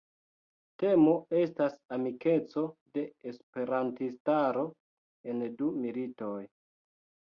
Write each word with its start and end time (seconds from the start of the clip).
Temo 0.83 1.13
estas 1.41 1.75
amikeco 1.99 2.65
de 2.97 3.05
Esperantistaro 3.35 4.69
en 5.31 5.49
du 5.63 5.75
militoj. 5.87 6.39